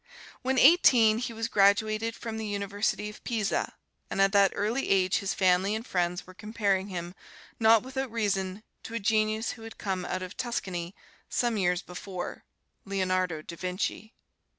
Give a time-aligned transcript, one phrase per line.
[0.41, 3.75] When eighteen he was graduated from the University of Pisa;
[4.09, 7.13] and at that early age his family and friends were comparing him,
[7.59, 10.95] not without reason, to a Genius who had come out of Tuscany
[11.29, 12.43] some years before,
[12.83, 14.15] Leonardo da Vinci.